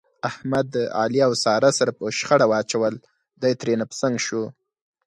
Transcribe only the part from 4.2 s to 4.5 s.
شو.